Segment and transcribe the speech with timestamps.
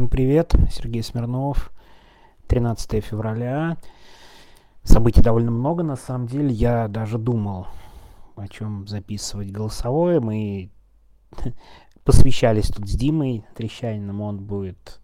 [0.00, 1.70] Всем привет, Сергей Смирнов,
[2.46, 3.76] 13 февраля.
[4.82, 6.48] Событий довольно много, на самом деле.
[6.48, 7.66] Я даже думал,
[8.34, 10.20] о чем записывать голосовое.
[10.20, 10.70] Мы
[12.04, 15.02] посвящались тут с Димой Трещаниным, он будет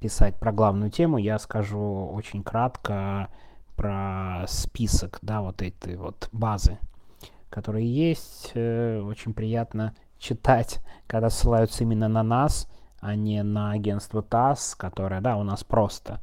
[0.00, 1.18] писать про главную тему.
[1.18, 3.28] Я скажу очень кратко
[3.76, 6.78] про список, да, вот этой вот базы,
[7.50, 8.52] которые есть.
[8.54, 12.70] Э, очень приятно читать, когда ссылаются именно на нас,
[13.00, 16.20] а не на агентство ТАСС, которое, да, у нас просто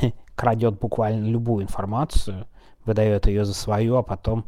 [0.34, 2.46] крадет буквально любую информацию,
[2.84, 4.46] выдает ее за свою, а потом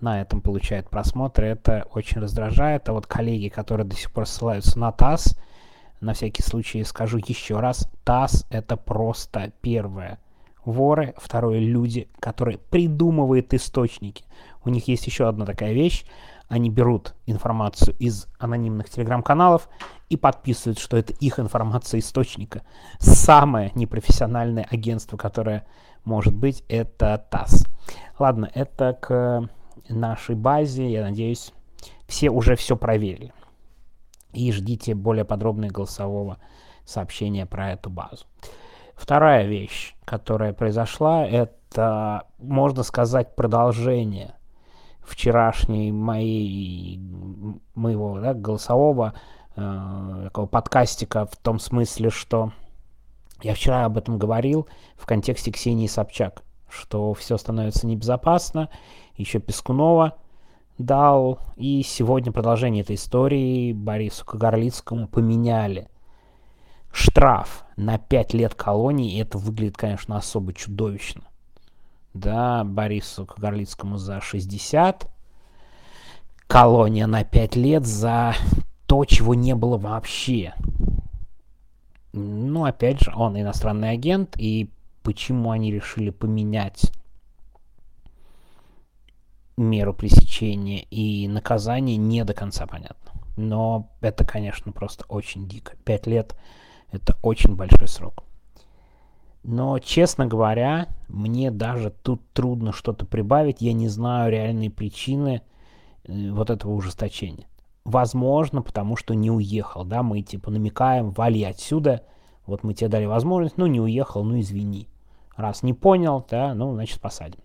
[0.00, 1.46] на этом получает просмотры.
[1.46, 2.88] Это очень раздражает.
[2.88, 5.36] А вот коллеги, которые до сих пор ссылаются на ТАСС,
[6.00, 10.18] на всякий случай скажу еще раз, ТАСС это просто первое.
[10.64, 14.24] Воры, второе люди, которые придумывают источники.
[14.64, 16.04] У них есть еще одна такая вещь
[16.50, 19.68] они берут информацию из анонимных телеграм-каналов
[20.08, 22.62] и подписывают, что это их информация источника.
[22.98, 25.64] Самое непрофессиональное агентство, которое
[26.04, 27.66] может быть, это ТАСС.
[28.18, 29.48] Ладно, это к
[29.88, 30.90] нашей базе.
[30.90, 31.52] Я надеюсь,
[32.06, 33.32] все уже все проверили.
[34.32, 36.38] И ждите более подробного голосового
[36.84, 38.26] сообщения про эту базу.
[38.94, 44.34] Вторая вещь, которая произошла, это, можно сказать, продолжение
[45.10, 47.00] вчерашней моей,
[47.74, 49.14] моего да, голосового
[49.56, 52.52] э, такого подкастика в том смысле, что
[53.42, 58.68] я вчера об этом говорил в контексте Ксении Собчак, что все становится небезопасно,
[59.16, 60.16] еще Пескунова
[60.78, 65.88] дал, и сегодня продолжение этой истории Борису Кагарлицкому поменяли.
[66.92, 71.29] Штраф на 5 лет колонии, и это выглядит, конечно, особо чудовищно
[72.14, 75.08] да, Борису Кагарлицкому за 60,
[76.46, 78.34] колония на 5 лет за
[78.86, 80.54] то, чего не было вообще.
[82.12, 84.68] Ну, опять же, он иностранный агент, и
[85.02, 86.92] почему они решили поменять
[89.56, 93.12] меру пресечения и наказания, не до конца понятно.
[93.36, 95.76] Но это, конечно, просто очень дико.
[95.84, 96.34] Пять лет—
[96.90, 98.24] это очень большой срок.
[99.42, 103.60] Но, честно говоря, мне даже тут трудно что-то прибавить.
[103.60, 105.42] Я не знаю реальные причины
[106.04, 107.46] э, вот этого ужесточения.
[107.84, 112.04] Возможно, потому что не уехал, да, мы типа намекаем, вали отсюда,
[112.46, 114.88] вот мы тебе дали возможность, ну не уехал, ну извини.
[115.34, 117.40] Раз не понял, да, ну значит посадим.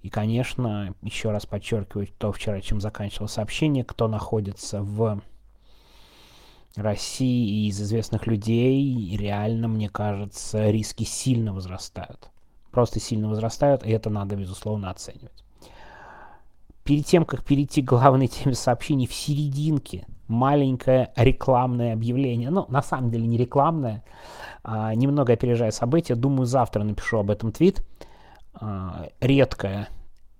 [0.00, 5.20] И, конечно, еще раз подчеркиваю то вчера, чем заканчивал сообщение, кто находится в
[6.76, 12.30] России и из известных людей, реально, мне кажется, риски сильно возрастают.
[12.70, 15.44] Просто сильно возрастают, и это надо, безусловно, оценивать.
[16.84, 22.50] Перед тем, как перейти к главной теме сообщений, в серединке маленькое рекламное объявление.
[22.50, 24.04] Ну, на самом деле не рекламное,
[24.62, 26.14] а, немного опережая события.
[26.14, 27.84] Думаю, завтра напишу об этом твит.
[28.54, 29.88] А, редкая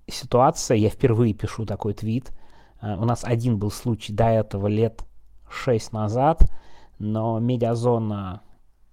[0.06, 2.32] ситуация, я впервые пишу такой твит.
[2.80, 5.04] А, у нас один был случай до этого лет
[5.50, 6.50] 6 назад,
[6.98, 8.42] но медиазона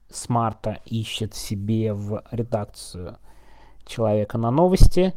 [0.09, 3.18] Смарта ищет себе в редакцию
[3.85, 5.13] человека на новости.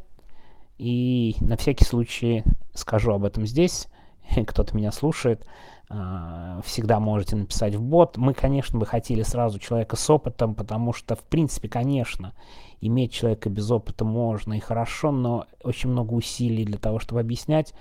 [0.78, 3.88] И на всякий случай скажу об этом здесь.
[4.46, 5.46] Кто-то меня слушает.
[5.88, 8.16] А, всегда можете написать в бот.
[8.16, 12.32] Мы, конечно, бы хотели сразу человека с опытом, потому что, в принципе, конечно,
[12.80, 17.74] иметь человека без опыта можно и хорошо, но очень много усилий для того, чтобы объяснять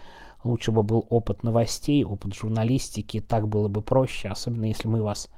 [0.43, 5.29] лучше бы был опыт новостей, опыт журналистики, так было бы проще, особенно если мы вас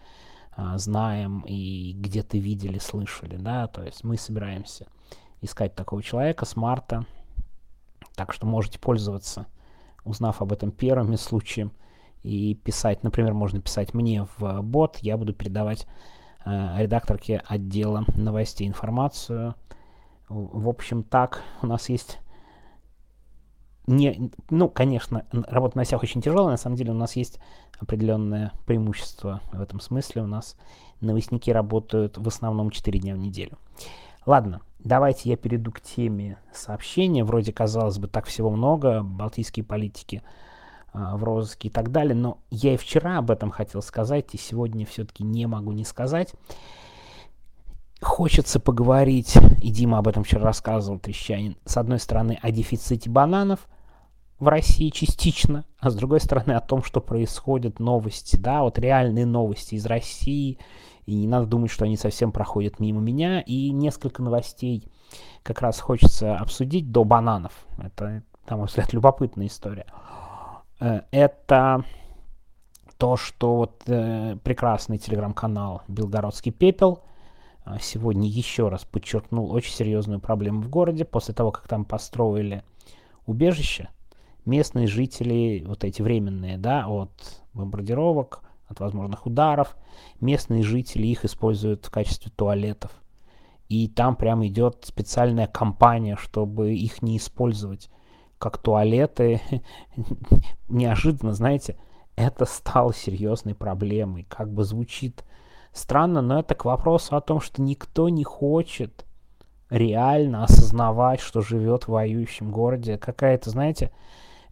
[0.56, 4.88] а, знаем и где-то видели, слышали, да, то есть мы собираемся
[5.42, 7.06] искать такого человека с марта,
[8.16, 9.48] так что можете пользоваться,
[10.04, 11.72] узнав об этом первыми случаем,
[12.24, 15.88] и писать, например, можно писать мне в бот, я буду передавать
[16.46, 19.56] э, редакторке отдела новостей информацию.
[20.30, 22.20] В общем, так, у нас есть
[23.92, 27.40] не, ну, конечно, работа на сях очень тяжелая, на самом деле у нас есть
[27.80, 30.24] определенное преимущество в этом смысле.
[30.24, 30.56] У нас
[31.02, 33.58] новостники работают в основном 4 дня в неделю.
[34.26, 37.24] Ладно, давайте я перейду к теме сообщения.
[37.24, 40.22] Вроде, казалось бы, так всего много, балтийские политики
[40.94, 44.38] а, в розыске и так далее, но я и вчера об этом хотел сказать, и
[44.38, 46.34] сегодня все-таки не могу не сказать.
[48.00, 53.68] Хочется поговорить, и Дима об этом вчера рассказывал, Трещанин, с одной стороны, о дефиците бананов–
[54.42, 59.28] в России частично, а с другой стороны о том, что происходят новости, да, вот реальные
[59.28, 60.58] новости из России,
[61.06, 64.92] и не надо думать, что они совсем проходят мимо меня, и несколько новостей
[65.44, 67.54] как раз хочется обсудить до бананов.
[67.78, 69.86] Это, на мой взгляд, любопытная история.
[70.80, 71.86] Э, это
[72.98, 77.04] то, что вот э, прекрасный телеграм-канал «Белгородский пепел»
[77.64, 81.06] а, сегодня еще раз подчеркнул очень серьезную проблему в городе.
[81.06, 82.64] После того, как там построили
[83.28, 83.90] убежище,
[84.46, 87.12] местные жители, вот эти временные, да, от
[87.54, 89.76] бомбардировок, от возможных ударов,
[90.20, 92.92] местные жители их используют в качестве туалетов.
[93.70, 97.90] И там прям идет специальная кампания, чтобы их не использовать
[98.38, 99.42] как туалеты.
[100.70, 101.78] Неожиданно, знаете,
[102.16, 104.26] это стало серьезной проблемой.
[104.30, 105.24] Как бы звучит
[105.72, 109.06] странно, но это к вопросу о том, что никто не хочет
[109.70, 112.98] реально осознавать, что живет в воюющем городе.
[112.98, 113.92] Какая-то, знаете,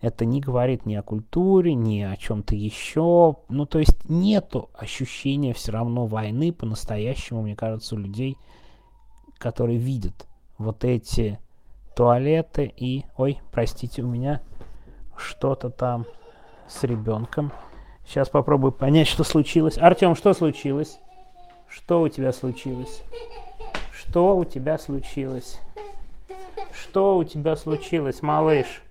[0.01, 3.35] это не говорит ни о культуре, ни о чем-то еще.
[3.49, 8.37] Ну, то есть нету ощущения все равно войны по-настоящему, мне кажется, у людей,
[9.37, 11.39] которые видят вот эти
[11.95, 13.05] туалеты и...
[13.17, 14.41] Ой, простите, у меня
[15.17, 16.05] что-то там
[16.67, 17.51] с ребенком.
[18.05, 19.77] Сейчас попробую понять, что случилось.
[19.77, 20.99] Артем, что случилось?
[21.67, 23.03] Что у тебя случилось?
[23.91, 25.59] Что у тебя случилось?
[26.71, 28.81] Что у тебя случилось, малыш?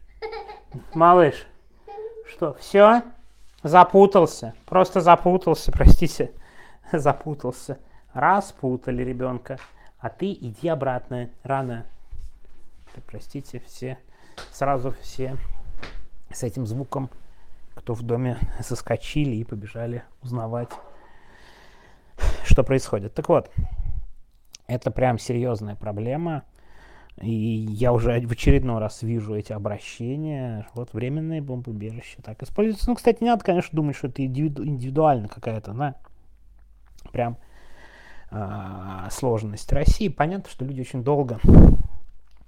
[0.95, 1.47] Малыш,
[2.29, 3.03] что, все?
[3.63, 4.55] Запутался.
[4.67, 6.33] Просто запутался, простите.
[6.93, 7.79] Запутался.
[8.13, 9.59] Распутали ребенка.
[9.99, 11.31] А ты иди обратно.
[11.43, 11.87] Рано.
[13.07, 13.99] Простите, все.
[14.53, 15.37] Сразу все
[16.31, 17.11] с этим звуком,
[17.75, 20.71] кто в доме, соскочили и побежали узнавать,
[22.45, 23.15] что происходит.
[23.15, 23.51] Так вот,
[24.67, 26.45] это прям серьезная проблема.
[27.21, 30.69] И я уже в очередной раз вижу эти обращения.
[30.75, 32.89] Вот временные бомбоубежища так используются.
[32.89, 35.97] Ну, кстати, не надо, конечно, думать, что это индивидуально какая-то, да,
[37.11, 37.37] прям
[38.31, 40.09] э, сложность России.
[40.09, 41.41] Понятно, что люди очень долго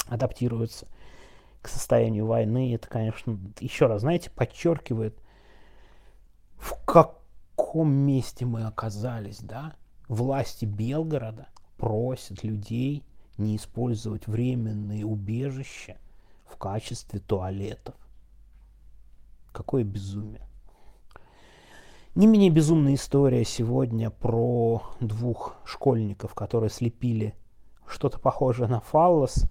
[0.06, 0.86] адаптируются
[1.62, 2.74] к состоянию войны.
[2.74, 5.18] Это, конечно, еще раз, знаете, подчеркивает,
[6.58, 9.74] в каком месте мы оказались, да?
[10.08, 13.04] Власти Белгорода просят людей
[13.40, 15.96] не использовать временные убежища
[16.46, 17.94] в качестве туалетов.
[19.52, 20.46] Какое безумие.
[22.14, 27.34] Не менее безумная история сегодня про двух школьников, которые слепили
[27.86, 29.46] что-то похожее на фаллос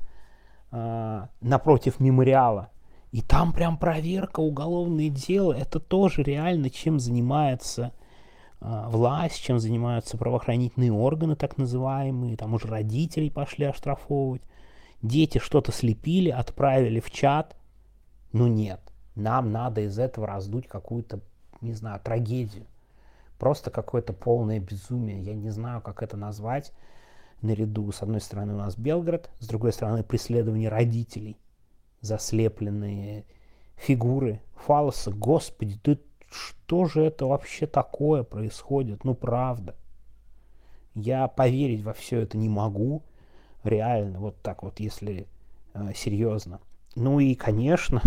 [0.72, 2.70] э, напротив мемориала.
[3.12, 5.54] И там прям проверка, уголовное дело.
[5.54, 7.94] Это тоже реально чем занимается
[8.60, 12.38] власть, чем занимаются правоохранительные органы, так называемые.
[12.38, 14.42] Там уже родителей пошли оштрафовывать.
[15.02, 17.56] Дети что-то слепили, отправили в чат.
[18.34, 18.82] Ну нет,
[19.16, 21.22] нам надо из этого раздуть какую-то
[21.62, 22.66] не знаю, трагедию.
[23.38, 25.22] Просто какое-то полное безумие.
[25.22, 26.74] Я не знаю, как это назвать.
[27.42, 31.38] Наряду, с одной стороны, у нас Белгород, с другой стороны, преследование родителей.
[32.02, 33.26] Заслепленные
[33.76, 35.12] фигуры фалоса.
[35.12, 39.04] Господи, ты что же это вообще такое происходит?
[39.04, 39.76] Ну, правда.
[40.94, 43.04] Я поверить во все это не могу.
[43.64, 45.28] Реально, вот так вот, если
[45.74, 46.60] э, серьезно.
[46.96, 48.02] Ну и, конечно,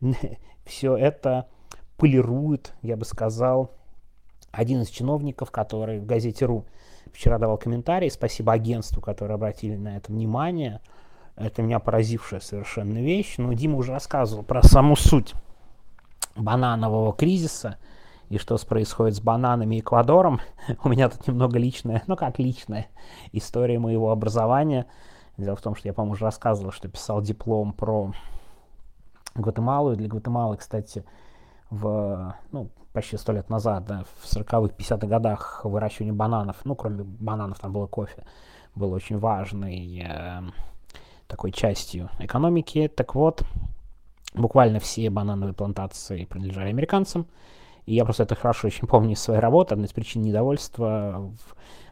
[0.64, 1.48] все это
[1.96, 3.72] полирует, я бы сказал,
[4.50, 6.66] один из чиновников, который в газете РУ
[7.12, 10.80] вчера давал комментарий, спасибо агентству, которые обратили на это внимание,
[11.36, 15.34] это меня поразившая совершенно вещь, но Дима уже рассказывал про саму суть
[16.36, 17.78] бананового кризиса
[18.28, 20.40] и что происходит с бананами и Эквадором.
[20.84, 22.86] У меня тут немного личная, ну как личная
[23.32, 24.86] история моего образования.
[25.36, 28.12] Дело в том, что я, по-моему, уже рассказывал, что писал диплом про
[29.34, 29.92] Гватемалу.
[29.92, 31.04] И для Гватемалы, кстати,
[31.70, 37.04] в, ну, почти сто лет назад, да, в 40-х, 50-х годах выращивание бананов, ну, кроме
[37.04, 38.24] бананов, там было кофе,
[38.74, 40.42] было очень важной э,
[41.26, 42.90] такой частью экономики.
[42.94, 43.42] Так вот,
[44.34, 47.26] буквально все банановые плантации принадлежали американцам.
[47.86, 49.74] И я просто это хорошо очень помню из своей работы.
[49.74, 51.30] Одна из причин недовольства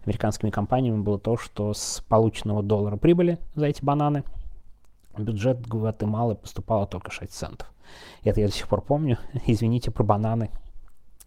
[0.05, 4.25] американскими компаниями было то, что с полученного доллара прибыли за эти бананы
[5.19, 7.73] бюджет Гватемалы поступало только 6 центов.
[8.23, 9.19] Это я до сих пор помню.
[9.47, 10.51] Извините про бананы.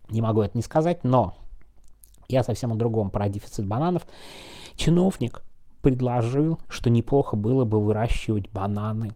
[0.09, 1.35] Не могу это не сказать, но
[2.27, 4.05] я совсем о другом, про дефицит бананов.
[4.75, 5.43] Чиновник
[5.81, 9.13] предложил, что неплохо было бы выращивать бананы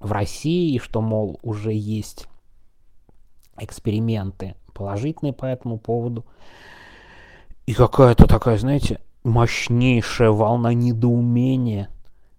[0.00, 2.26] в России, что, мол, уже есть
[3.58, 6.26] эксперименты положительные по этому поводу.
[7.64, 11.88] И какая-то такая, знаете, мощнейшая волна недоумения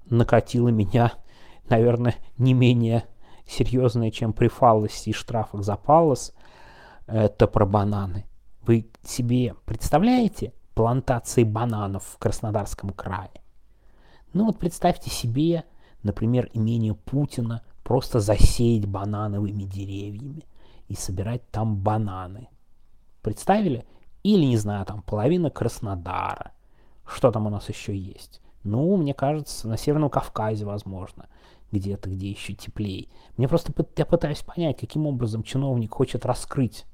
[0.09, 1.13] накатила меня,
[1.69, 3.03] наверное, не менее
[3.47, 6.33] серьезная, чем при фаллосе и штрафах за фаллос,
[7.07, 8.25] это про бананы.
[8.61, 13.31] Вы себе представляете плантации бананов в Краснодарском крае?
[14.33, 15.63] Ну вот представьте себе,
[16.03, 20.43] например, имение Путина просто засеять банановыми деревьями
[20.87, 22.49] и собирать там бананы.
[23.21, 23.85] представили?
[24.23, 26.51] Или, не знаю, там половина Краснодара.
[27.05, 28.41] Что там у нас еще есть?
[28.63, 31.27] Ну, мне кажется, на Северном Кавказе, возможно,
[31.71, 33.07] где-то, где еще теплее.
[33.37, 36.85] Мне просто я пытаюсь понять, каким образом чиновник хочет раскрыть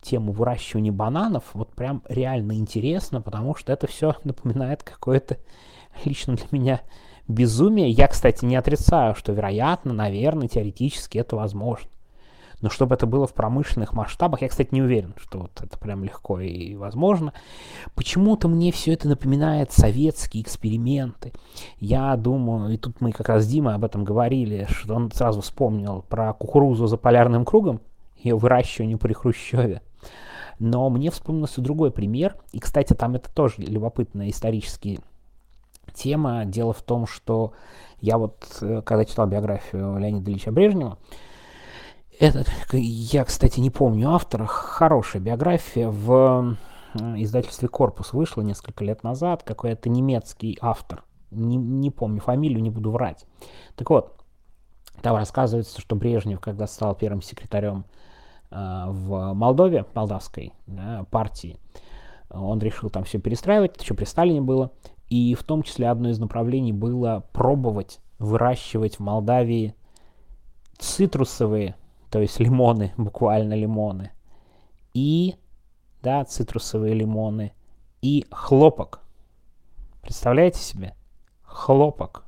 [0.00, 1.44] тему выращивания бананов.
[1.54, 5.38] Вот прям реально интересно, потому что это все напоминает какое-то
[6.04, 6.80] лично для меня
[7.32, 7.90] безумие.
[7.90, 11.88] Я, кстати, не отрицаю, что, вероятно, наверное, теоретически это возможно.
[12.62, 16.04] Но чтобы это было в промышленных масштабах, я, кстати, не уверен, что вот это прям
[16.04, 17.32] легко и возможно.
[17.96, 21.32] Почему-то мне все это напоминает советские эксперименты.
[21.80, 25.40] Я думаю, и тут мы как раз с Димой об этом говорили, что он сразу
[25.40, 27.80] вспомнил про кукурузу за полярным кругом,
[28.16, 29.82] ее выращивание при Хрущеве.
[30.60, 35.00] Но мне вспомнился другой пример, и, кстати, там это тоже любопытная исторический
[35.92, 36.44] тема.
[36.44, 37.52] Дело в том, что
[38.00, 40.98] я вот, э, когда читал биографию Леонида Ильича Брежнева,
[42.18, 46.56] этот, я, кстати, не помню автора, хорошая биография в
[46.94, 52.90] издательстве «Корпус» вышла несколько лет назад, какой-то немецкий автор, не, не помню фамилию, не буду
[52.90, 53.24] врать.
[53.76, 54.22] Так вот,
[55.00, 57.86] там рассказывается, что Брежнев, когда стал первым секретарем
[58.50, 61.58] э, в Молдове, молдавской да, партии,
[62.30, 64.72] он решил там все перестраивать, это еще при Сталине было,
[65.12, 69.74] и в том числе одно из направлений было пробовать выращивать в Молдавии
[70.78, 71.76] цитрусовые
[72.08, 74.12] то есть лимоны, буквально лимоны,
[74.94, 75.36] и,
[76.02, 77.52] да, цитрусовые лимоны,
[78.00, 79.00] и хлопок.
[80.02, 80.94] Представляете себе?
[81.42, 82.24] Хлопок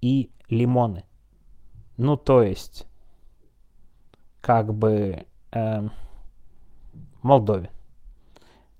[0.00, 1.04] и лимоны.
[1.96, 2.86] Ну, то есть,
[4.40, 5.88] как бы э,
[7.22, 7.70] Молдове.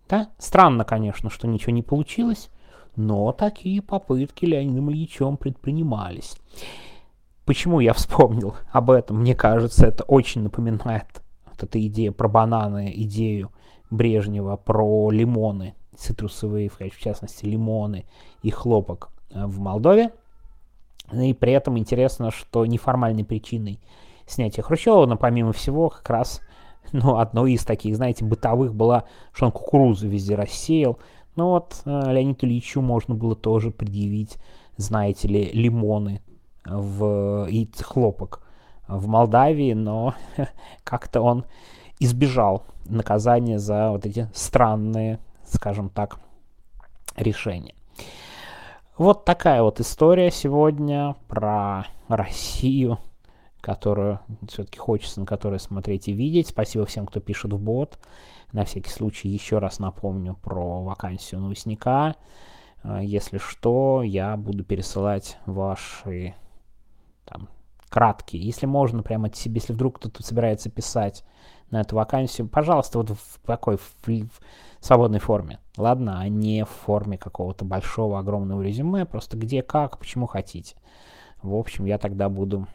[0.09, 2.51] Да, странно, конечно, что ничего не получилось,
[2.97, 6.37] но такие попытки Леонидом Ильичем предпринимались.
[7.45, 9.21] Почему я вспомнил об этом?
[9.21, 13.51] Мне кажется, это очень напоминает вот эта идея про бананы, идею
[13.91, 18.07] Брежнева про лимоны, цитрусовые, в частности, лимоны
[18.43, 20.13] и хлопок э, в Молдове.
[21.13, 23.81] И при этом интересно, что неформальной причиной
[24.27, 26.41] снятия Хрущева, но помимо всего, как раз
[26.93, 30.99] ну, одной из таких, знаете, бытовых была, что он кукурузу везде рассеял.
[31.35, 34.39] Ну вот э, Леониду Ильичу можно было тоже предъявить,
[34.77, 36.21] знаете ли, лимоны
[36.65, 38.43] в, и хлопок
[38.87, 40.15] в Молдавии, но
[40.85, 41.45] как-то он
[41.99, 46.19] избежал наказания за вот эти странные, скажем так,
[47.17, 47.75] решения.
[48.99, 52.99] Вот такая вот история сегодня про Россию,
[53.62, 56.49] которую все-таки хочется на которую смотреть и видеть.
[56.49, 57.99] Спасибо всем, кто пишет в бот.
[58.52, 62.16] На всякий случай еще раз напомню про вакансию новостника.
[63.00, 66.35] Если что, я буду пересылать ваши
[67.25, 67.49] там,
[67.88, 68.42] краткие.
[68.42, 71.25] Если можно, прямо от если вдруг кто-то собирается писать
[71.71, 74.28] на эту вакансию, пожалуйста, вот в такой в, в
[74.81, 75.61] свободной форме.
[75.76, 80.75] Ладно, а не в форме какого-то большого, огромного резюме, просто где, как, почему хотите.
[81.40, 82.66] В общем, я тогда буду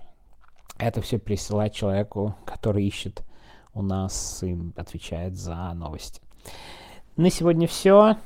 [0.77, 3.24] это все присылать человеку, который ищет
[3.74, 6.22] у нас и отвечает за новости.
[7.15, 8.17] На сегодня все.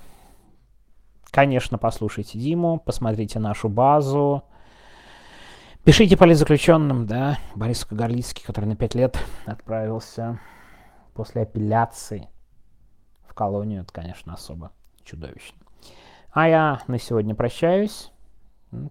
[1.32, 4.44] Конечно, послушайте Диму, посмотрите нашу базу,
[5.84, 9.18] Пишите политзаключенным, да, Борис Кагарлицкий, который на пять лет
[9.48, 10.40] отправился
[11.16, 12.30] после апелляции
[13.28, 15.58] в колонию, это, конечно, особо чудовищно.
[16.34, 18.12] А я на сегодня прощаюсь.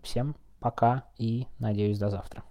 [0.02, 2.42] Всем пока и надеюсь до завтра.